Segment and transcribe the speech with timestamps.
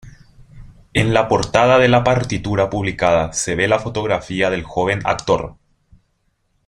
[0.93, 5.57] En la portada de la partitura publicada se ve la fotografía del joven actor.